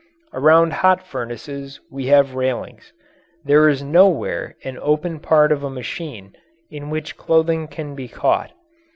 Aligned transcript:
Around 0.33 0.73
hot 0.73 1.05
furnaces 1.05 1.79
we 1.91 2.07
have 2.07 2.33
railings. 2.33 2.91
There 3.45 3.69
is 3.69 3.83
nowhere 3.83 4.55
an 4.63 4.79
open 4.81 5.19
part 5.19 5.51
of 5.51 5.63
a 5.63 5.69
machine 5.69 6.33
in 6.71 6.89
which 6.89 7.17
clothing 7.17 7.67
can 7.67 7.93
be 7.93 8.07
caught. 8.07 8.51